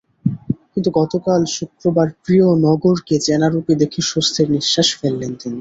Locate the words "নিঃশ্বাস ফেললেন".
4.55-5.31